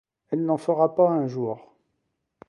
Elle 0.31 0.45
n’en 0.45 0.57
fera 0.57 0.95
pas 0.95 1.07
un 1.11 1.27
jour. 1.27 1.75